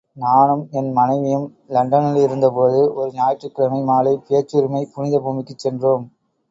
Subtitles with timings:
[0.17, 6.05] நானும் என் மனைவியும் இலண்டனிலிருந்தபோது, ஒரு ஞாயிற்றுக்கிழமை மாலை, பேச்சுரிமைப் புனித பூமிக்குச் சென்றோம்.